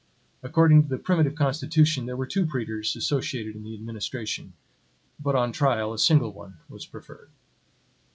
[0.41, 4.53] According to the primitive constitution, there were two praetors associated in the administration;
[5.19, 7.29] but on trial a single one was preferred.